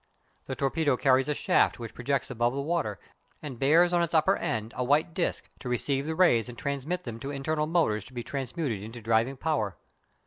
[0.45, 2.99] The torpedo carries a shaft which projects above the water,
[3.43, 7.03] and bears on its upper end a white disc to receive the rays and transmit
[7.03, 9.77] them to internal motors to be transmuted into driving power.